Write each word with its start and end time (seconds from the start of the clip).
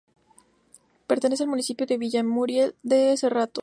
Pertenece 1.05 1.43
al 1.43 1.49
municipio 1.49 1.85
de 1.85 1.99
Villamuriel 1.99 2.75
de 2.81 3.15
Cerrato. 3.17 3.59